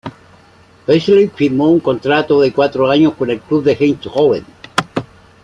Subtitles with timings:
[0.87, 4.43] Beasley firmó un contrato de cuatro años con el club de Eindhoven.